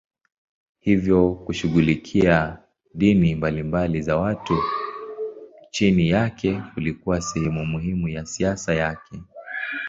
[0.79, 2.57] Hivyo kushughulikia
[2.93, 4.57] dini mbalimbali za watu
[5.71, 9.21] chini yake kulikuwa sehemu muhimu ya siasa yake.